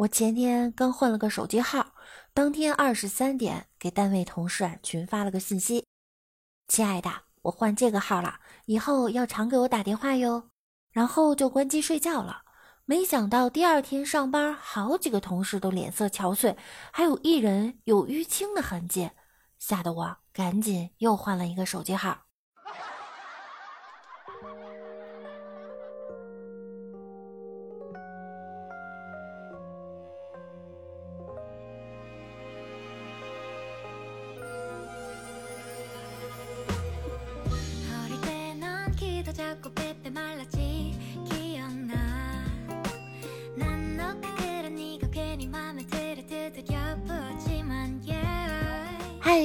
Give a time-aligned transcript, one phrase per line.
[0.00, 1.92] 我前天刚换了个手机号，
[2.32, 5.84] 当天二十三点给单位同事群发了个信息
[6.68, 7.10] ：“亲爱的，
[7.42, 10.48] 我换这个号了，以后要常给我打电话哟。”
[10.90, 12.44] 然后就关机睡觉了。
[12.86, 16.56] 没想到第二天上班，好几个同事都脸色憔悴，
[16.90, 19.10] 还有一人有淤青的痕迹，
[19.58, 22.22] 吓得我赶紧又换了一个手机号。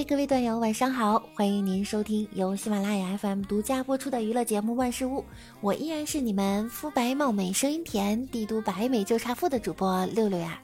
[0.07, 1.23] 各位段友，晚上好！
[1.33, 5.19] 欢迎您收听由喜马拉雅 FM 独家播出的娱乐节目《万事屋》，
[5.61, 10.59] 我依然是你们肤白貌美、声音甜、帝都白美就差富的主播六六呀。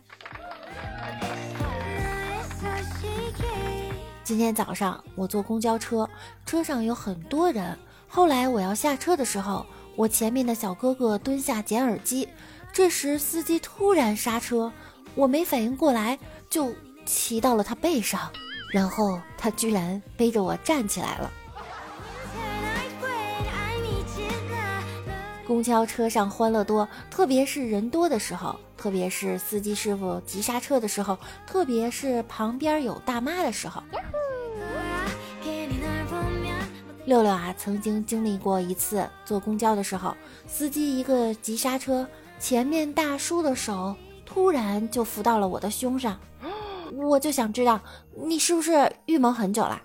[4.23, 6.07] 今天早上我坐公交车，
[6.45, 7.75] 车上有很多人。
[8.07, 9.65] 后来我要下车的时候，
[9.95, 12.29] 我前面的小哥哥蹲下捡耳机，
[12.71, 14.71] 这时司机突然刹车，
[15.15, 16.71] 我没反应过来，就
[17.07, 18.31] 骑到了他背上。
[18.71, 21.31] 然后他居然背着我站起来了。
[25.45, 33.83] 公交车上欢乐多，特别是人多的时候，特别是司机师傅急刹车的时候，特别是旁边有大妈的时候。
[37.03, 40.15] 六六啊，曾经经历过一次坐公交的时候，
[40.47, 42.07] 司机一个急刹车，
[42.39, 43.93] 前面大叔的手
[44.25, 46.17] 突然就扶到了我的胸上。
[46.97, 47.79] 我就想知道
[48.15, 49.81] 你是不是预谋很久了？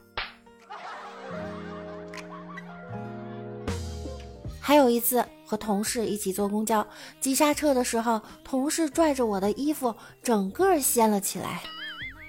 [4.61, 6.85] 还有一次和同事一起坐公交，
[7.21, 11.63] 急刹车的时候，同事拽着我的衣服，整个掀了起来。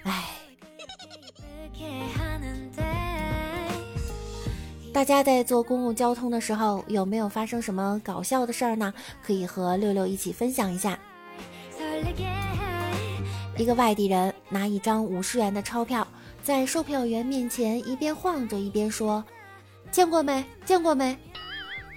[0.04, 0.24] 哎，
[4.94, 8.94] 大家在坐公共交通的时候，有没有发生什么搞笑的事儿呢？
[9.26, 11.00] 可以和六六一起分享一下。
[13.58, 16.08] 一个外地人拿一张五十元的钞票，
[16.44, 19.26] 在售票员面前一边晃着一边说
[19.90, 20.46] ：“见过没？
[20.64, 21.18] 见过没？”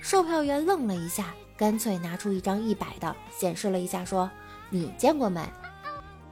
[0.00, 4.31] 售票员愣了一下，干脆拿出一张一百的，显示了一下，说
[4.70, 5.43] ：“你见过没？”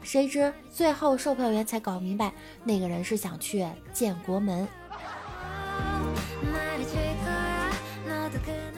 [0.03, 2.33] 谁知最后售票员才搞明白，
[2.65, 4.67] 那个人是想去建国门。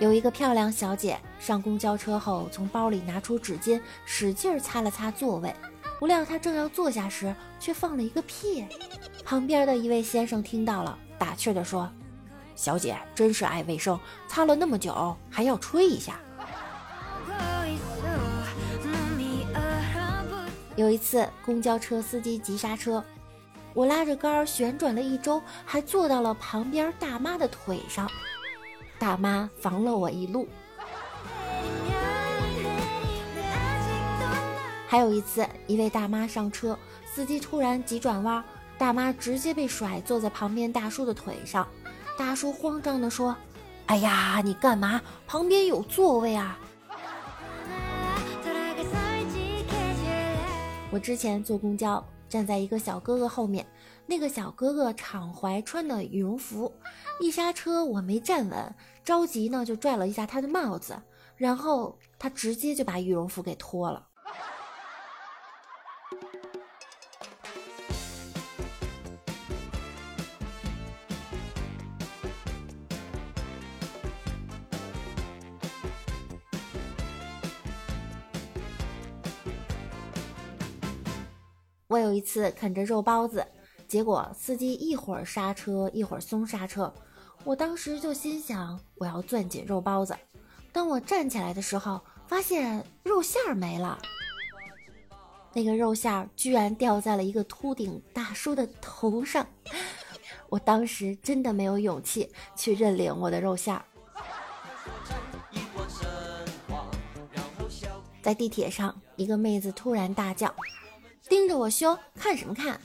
[0.01, 5.55] 有一个漂亮小姐上公交车后，从包里拿出纸巾，使劲擦了擦座位。
[6.01, 8.65] 不料他正要坐下时，却放了一个屁。
[9.23, 11.91] 旁边的一位先生听到了，打趣地说
[12.57, 16.19] ：“小姐真是爱卫生，擦了那么久还要吹一下。”
[20.75, 23.05] 有一次，公交车司机急刹车，
[23.75, 28.11] 我拉着杆旋转了一周，还坐到了旁边大妈的腿上，
[28.99, 30.49] 大妈防了我一路。
[34.91, 38.43] 还有一次，一位大妈上车，司机突然急转弯，
[38.77, 41.65] 大妈直接被甩坐在旁边大叔的腿上。
[42.19, 43.37] 大叔慌张地说
[43.87, 45.01] ：“哎呀，你干嘛？
[45.29, 46.59] 旁边有座位啊！”
[50.91, 53.65] 我之前坐公交，站在一个小哥哥后面，
[54.07, 56.75] 那个小哥哥敞怀穿的羽绒服，
[57.21, 58.75] 一刹车我没站稳，
[59.05, 61.01] 着急呢就拽了一下他的帽子，
[61.37, 64.09] 然后他直接就把羽绒服给脱了。
[81.91, 83.45] 我有一次啃着肉包子，
[83.89, 86.95] 结果司机一会儿刹车一会儿松刹车，
[87.43, 90.17] 我当时就心想我要攥紧肉包子。
[90.71, 93.99] 当我站起来的时候，发现肉馅儿没了，
[95.53, 99.45] 那个肉馅儿居然掉在了一个秃顶大叔的头上。
[100.49, 103.85] 我当时真的没有勇气去认领我的肉馅儿。
[108.23, 110.55] 在地铁上，一个妹子突然大叫。
[111.31, 112.79] 盯着我凶，看什么看？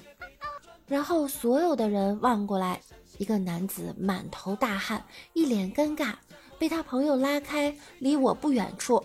[0.86, 2.80] 然后所有的人望过来，
[3.18, 5.04] 一个男子满头大汗，
[5.34, 6.14] 一脸尴尬，
[6.60, 9.04] 被他朋友拉开，离我不远处。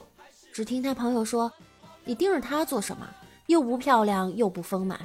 [0.52, 1.50] 只听他朋友说
[2.04, 3.08] ：“你盯着他做什么？
[3.46, 5.00] 又不漂亮，又不丰满。”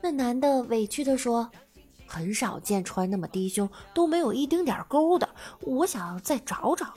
[0.00, 1.50] 那男的委屈地说
[2.06, 5.28] ：“很少见穿那么低胸都没有一丁点沟的，
[5.62, 6.94] 我想再找找。”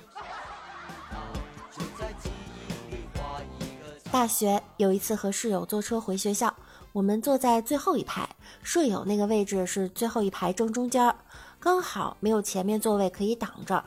[4.12, 6.52] 大学有一次和室友坐车回学校，
[6.94, 8.28] 我们坐在最后一排，
[8.64, 11.16] 舍友那个位置是最后一排正中间，
[11.60, 13.84] 刚好没有前面座位可以挡着。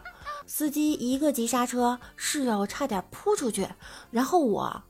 [0.47, 3.69] 司机一个急刹车，室友差点扑出去，
[4.13, 4.83] 然后我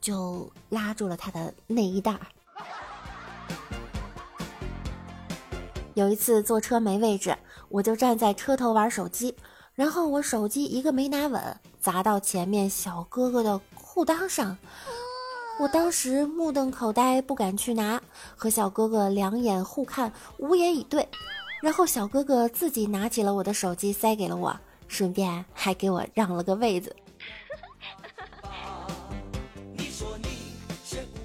[0.00, 2.18] 就拉住了他的内衣带。
[5.94, 7.38] 有一次坐车没位置，
[7.68, 9.36] 我就站在车头玩手机，
[9.74, 13.60] 然后我手机一个没拿稳，砸到前面小哥哥的
[14.00, 14.56] 裤裆上。
[15.58, 18.00] 我当时目瞪口呆，不敢去拿，
[18.34, 21.06] 和小哥哥两眼互看，无言以对。
[21.60, 24.58] 然后小哥哥自己拿起了我的手机，塞给了我，
[24.88, 26.96] 顺便还给我让了个位子。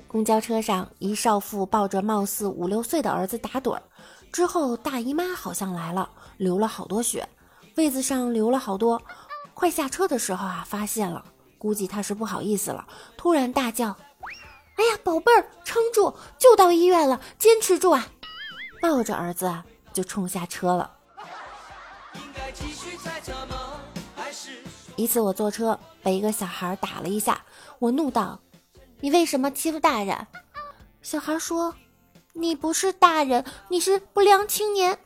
[0.06, 3.82] 公交车上，一少妇抱着貌似五六岁的儿子打盹儿。
[4.34, 7.26] 之后大姨妈好像来了，流了好多血，
[7.78, 9.02] 位子上流了好多。
[9.54, 11.24] 快下车的时候啊，发现了，
[11.66, 12.86] 估计他是不好意思了，
[13.18, 13.98] 突然大叫
[14.78, 18.06] ：“哎呀，宝贝儿，撑住，就到医院了，坚持住啊！”
[18.80, 19.52] 抱着儿子
[19.92, 20.92] 就冲下车了。
[24.96, 27.44] 一次我坐车被一个小孩打了一下，
[27.80, 28.40] 我怒道
[29.02, 30.28] ：“你为什么欺负大人？”
[31.02, 31.76] 小孩说。
[32.38, 35.00] 你不是大人，你是不良青年。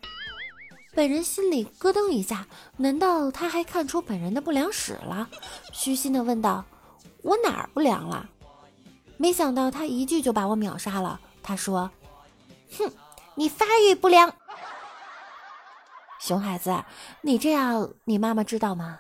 [0.94, 2.48] 本人心里咯噔一下，
[2.78, 5.30] 难道他还看出本人的不良史了？
[5.72, 6.66] 虚心的问道
[7.24, 8.30] ：“我哪儿不良了？”
[9.18, 11.20] 没想到他一句就把我秒杀了。
[11.44, 11.92] 他说
[12.78, 12.92] ：“哼，
[13.36, 14.34] 你发育不良。
[16.20, 16.84] 熊孩子，
[17.22, 19.00] 你这样，你妈妈知道吗？”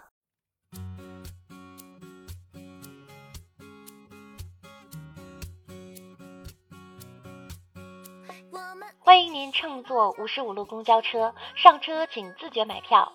[9.09, 13.11] 欢迎您乘坐五十五路公交车，上车请自觉买票。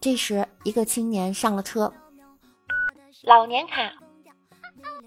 [0.00, 1.92] 这时，一个青年上了车。
[3.24, 3.92] 老年卡。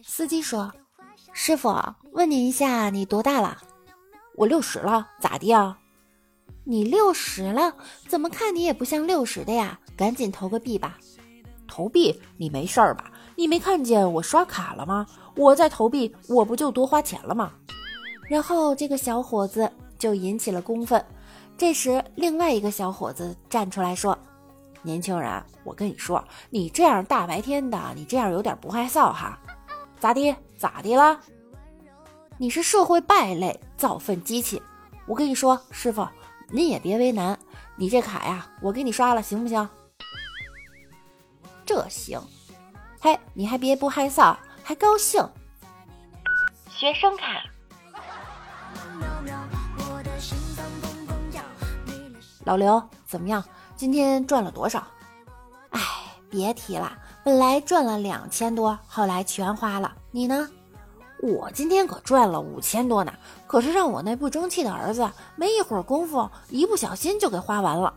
[0.03, 0.71] 司机说
[1.33, 1.75] ：“师傅，
[2.11, 3.57] 问您一下，你多大了？
[4.35, 5.79] 我六十了，咋的呀？
[6.63, 7.73] 你六十了，
[8.07, 9.79] 怎么看你也不像六十的呀？
[9.97, 10.99] 赶紧投个币吧。
[11.67, 12.21] 投币？
[12.37, 13.11] 你没事儿吧？
[13.35, 15.07] 你没看见我刷卡了吗？
[15.35, 17.53] 我在投币，我不就多花钱了吗？”
[18.31, 19.69] 然后这个小伙子
[19.99, 21.05] 就引起了公愤。
[21.57, 24.17] 这时，另外一个小伙子站出来说
[24.81, 29.37] ：“年轻人，我跟你说，你这样大白天的，你这样有点不害臊哈。
[29.99, 30.33] 咋的？
[30.57, 31.19] 咋的了？
[32.37, 34.63] 你是社会败类，造粪机器。
[35.05, 36.07] 我跟你说，师傅，
[36.47, 37.37] 您也别为难，
[37.75, 39.67] 你这卡呀，我给你刷了，行不行？
[41.65, 42.17] 这行。
[43.01, 44.33] 嘿，你还别不害臊，
[44.63, 45.21] 还高兴。
[46.69, 47.25] 学生卡。”
[52.43, 53.43] 老刘，怎么样？
[53.75, 54.83] 今天赚了多少？
[55.69, 55.79] 哎，
[56.29, 56.91] 别提了，
[57.23, 59.93] 本来赚了两千多，后来全花了。
[60.11, 60.49] 你呢？
[61.21, 63.13] 我今天可赚了五千多呢，
[63.45, 67.93] 可是让我那不争气的儿子没一会儿功夫，一不小心就给花完了。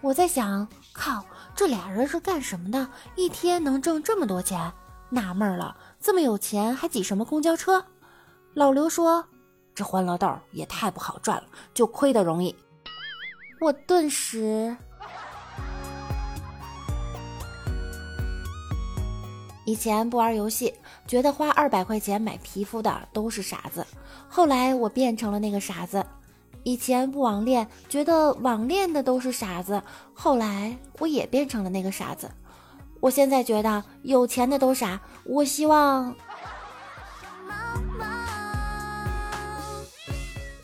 [0.00, 1.24] 我在想，靠，
[1.56, 2.88] 这俩人是干什么的？
[3.16, 4.72] 一天能挣这么多钱？
[5.08, 7.84] 纳闷了，这么有钱还挤什么公交车？
[8.54, 9.24] 老刘说
[9.74, 11.44] ：“这欢乐豆也太不好赚了，
[11.74, 12.54] 就亏得容易。”
[13.60, 14.74] 我顿时，
[19.66, 20.72] 以前不玩游戏，
[21.06, 23.86] 觉得花二百块钱买皮肤的都是傻子。
[24.30, 26.02] 后来我变成了那个傻子。
[26.62, 29.82] 以前不网恋，觉得网恋的都是傻子。
[30.14, 32.30] 后来我也变成了那个傻子。
[33.00, 34.98] 我现在觉得有钱的都傻。
[35.24, 36.16] 我希望。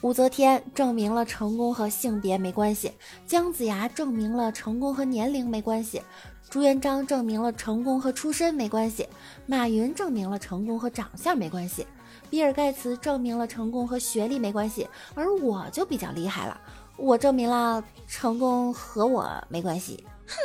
[0.07, 2.93] 武则天证明了成功和性别没关系，
[3.27, 6.01] 姜子牙证明了成功和年龄没关系，
[6.49, 9.09] 朱元璋证明了成功和出身没关系，
[9.47, 11.85] 马云证明了成功和长相没关系，
[12.31, 16.57] 比尔盖茨证明了成功和学历没关系，而我就比较厉害了，
[16.97, 20.07] 我证明了成功和我没关系。
[20.29, 20.37] 哼。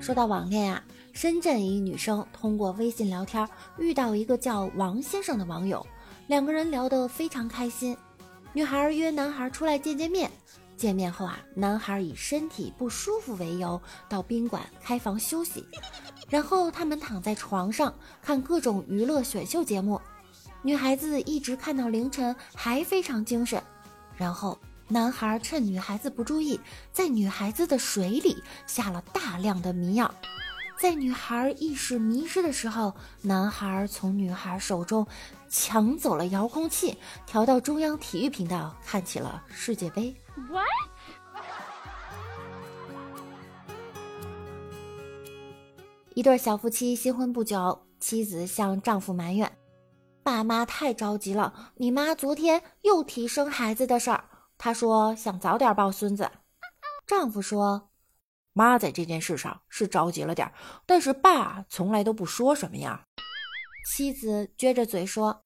[0.00, 0.82] 说到网恋啊。
[1.20, 3.46] 深圳一女生通过微信聊天
[3.76, 5.86] 遇到一个叫王先生的网友，
[6.28, 7.94] 两个人聊得非常开心。
[8.54, 10.30] 女孩约男孩出来见见面，
[10.78, 15.62] 见面后啊，男孩以身体不舒服为由到宾馆开房休息，
[16.30, 20.00] 然后他们躺在床上看各种娱乐选秀节目，
[20.62, 23.62] 女孩子一直看到凌晨还非常精神，
[24.16, 24.58] 然后
[24.88, 26.58] 男孩趁女孩子不注意，
[26.94, 30.14] 在女孩子的水里下了大量的迷药。
[30.80, 35.06] 在女孩意识迷失的时候，男孩从女孩手中
[35.50, 36.96] 抢走了遥控器，
[37.26, 40.16] 调到中央体育频道看起了世界杯。
[46.14, 49.52] 一对小夫妻新婚不久，妻子向丈夫埋怨
[50.24, 54.24] ：“爸妈太着急了，你妈昨天又提生孩子的事儿，
[54.56, 56.30] 她说想早点抱孙子。”
[57.06, 57.88] 丈夫说
[58.52, 60.52] ：“妈在这件事上是着急了点，
[60.86, 63.04] 但是爸从来都不说什么呀。”
[63.88, 65.42] 妻子撅着嘴说：“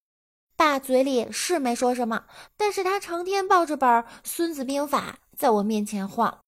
[0.56, 2.24] 爸嘴里是没说什么，
[2.56, 3.88] 但是他成天抱着本
[4.22, 6.43] 《孙子兵法》在我面前晃。”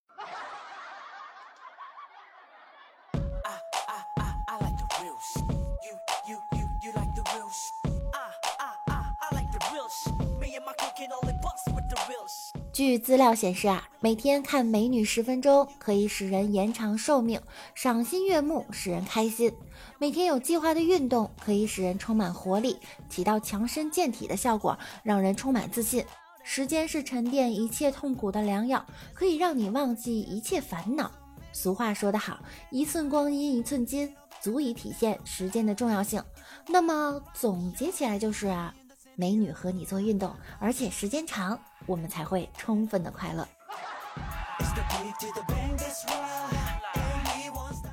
[12.76, 17.40] 据资料显示啊，每天看美女十分钟可以使人延长寿命，
[17.74, 19.50] 赏心悦目，使人开心；
[19.98, 22.76] 每天有计划的运动可以使人充满活力，
[23.08, 26.04] 起到强身健体的效果，让人充满自信。
[26.44, 31.10] 时间是沉淀一切痛苦的良药，可以让你忘记一切烦恼。
[31.52, 32.38] 俗话说得好，
[32.70, 36.22] 一寸光阴一寸金，足以体现时间的重要性。
[36.68, 38.74] 那么总结起来就是啊。
[39.16, 43.48] 美女和你做运动，而且时间长，我们才会充分的快乐。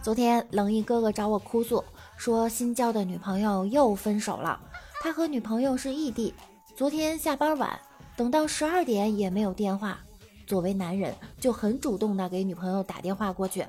[0.01, 1.81] 昨天冷意哥哥找我哭诉，
[2.17, 4.59] 说新交的女朋友又分手了。
[5.01, 6.33] 他和女朋友是异地，
[6.75, 7.79] 昨天下班晚，
[8.17, 9.97] 等到十二点也没有电话。
[10.45, 13.65] 作为男人，就很主动的给女朋友打电话过去。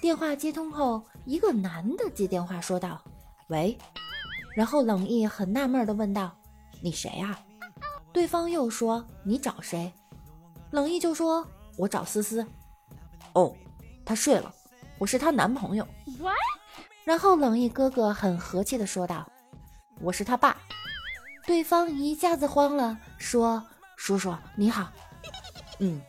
[0.00, 3.02] 电话接通后，一个男的接电话说道
[3.48, 3.76] ：“喂。”
[4.56, 6.34] 然后冷意很纳闷的问道。
[6.80, 7.38] 你谁呀？
[8.12, 9.92] 对方又说你找谁？
[10.70, 12.46] 冷毅就说我找思思。
[13.34, 13.54] 哦，
[14.04, 14.52] 他睡了，
[14.98, 15.86] 我是她男朋友。
[17.04, 19.26] 然后冷毅哥哥很和气的说道
[20.00, 20.56] ：“我是他爸。”
[21.46, 23.62] 对方一下子慌了，说
[23.96, 24.92] ：“叔叔你好。
[25.78, 26.02] 嗯，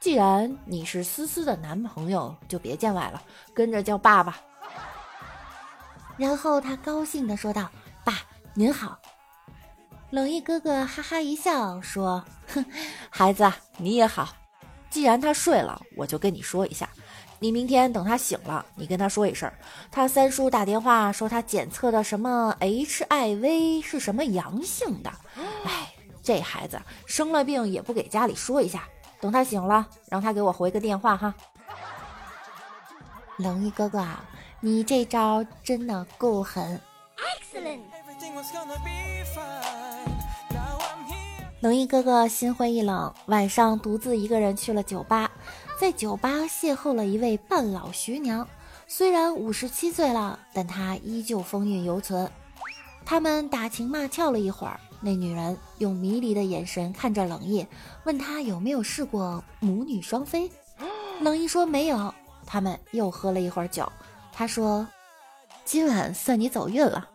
[0.00, 4.38] 既然你是思思的男朋友，就别见外了，跟着叫爸爸。”
[6.16, 7.70] 然后他高兴的说道
[8.02, 8.14] ：“爸
[8.54, 8.98] 您好。”
[10.16, 12.64] 冷毅哥哥哈哈一笑说：“哼，
[13.10, 14.34] 孩子你也好。
[14.88, 16.88] 既然他睡了，我就跟你说一下。
[17.38, 19.52] 你明天等他醒了，你跟他说一声，
[19.90, 25.12] 他三叔打电话说他检测的什么 HIV 是什么阳性的。
[25.64, 25.92] 哎，
[26.22, 28.84] 这孩子生了病也不给家里说一下。
[29.20, 31.34] 等他醒了，让他给我回个电话哈。”
[33.36, 34.24] 冷毅哥哥，啊，
[34.60, 36.80] 你这招真的够狠。
[41.60, 45.30] 冷意哥哥心灰意冷，晚上独自一个人去了酒吧，
[45.80, 48.46] 在酒吧邂逅了一位半老徐娘，
[48.86, 52.30] 虽然五十七岁了，但她依旧风韵犹存。
[53.04, 57.66] 他们打情骂俏了一会儿，那女人用迷离的眼神看着冷意，
[58.04, 60.50] 问他有没有试过母女双飞。
[61.20, 62.14] 冷意说没有。
[62.44, 63.90] 他们又喝了一会儿酒，
[64.32, 64.86] 他说
[65.64, 67.08] ：“今晚算你走运了。”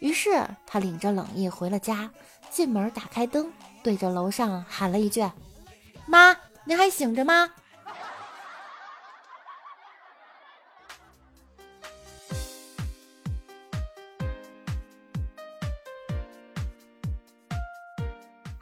[0.00, 2.10] 于是他领着冷意回了家，
[2.50, 3.52] 进门打开灯。
[3.82, 5.24] 对着楼上喊了一句
[6.06, 7.50] ：“妈，您还醒着吗？”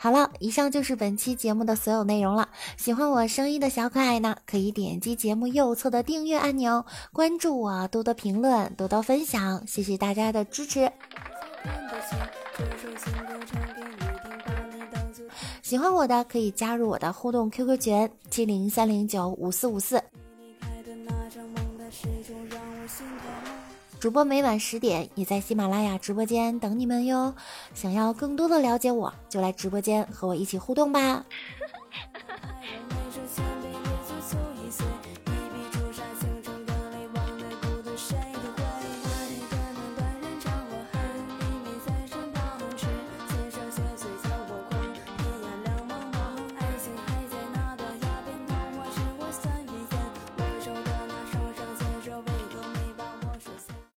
[0.06, 2.48] 好了，以上就是本期节目的所有内容了。
[2.76, 10.88] 喜欢我声音的小可爱呢，可以点击节目右侧的订阅按钮，关注我，多多评论，多多分享，谢谢大家的支持。
[15.60, 20.00] 喜欢我的可以加入我的互动 QQ 群七零三零九五四五四。
[23.98, 27.34] 主播每晚十点也在喜马拉雅直播间等你们哟。
[27.74, 31.24] 想要更多的了解我，就来直播间和我一起互动吧。